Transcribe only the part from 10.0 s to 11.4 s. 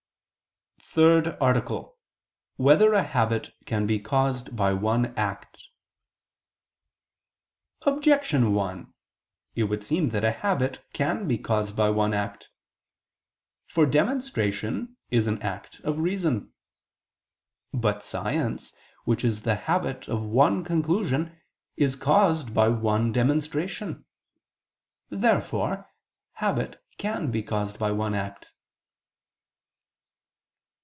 that a habit can be